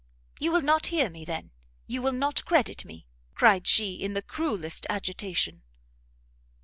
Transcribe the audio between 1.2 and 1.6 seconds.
then?